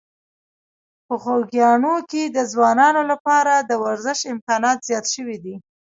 [1.07, 5.55] په خوږیاڼي کې د ځوانانو لپاره د ورزش امکانات زیات شوي دي.